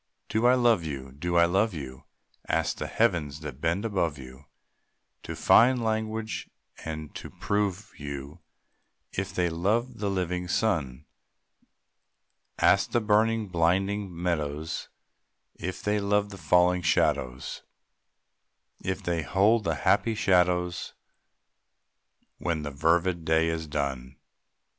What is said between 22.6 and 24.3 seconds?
the fervid day is done.